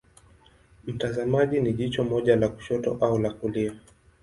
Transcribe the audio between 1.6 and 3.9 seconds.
ni jicho moja la kushoto au la kulia.